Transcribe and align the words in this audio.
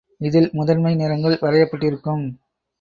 இதில் 0.21 0.49
முதன்மை 0.51 0.95
நிறங்கள் 0.95 1.37
வரையப்பட்டிருக்கும். 1.41 2.25